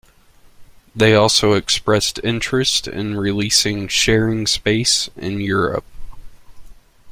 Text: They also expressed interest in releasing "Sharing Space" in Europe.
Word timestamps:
They 0.95 1.13
also 1.13 1.51
expressed 1.53 2.19
interest 2.23 2.87
in 2.87 3.17
releasing 3.17 3.87
"Sharing 3.87 4.47
Space" 4.47 5.11
in 5.15 5.39
Europe. 5.41 5.85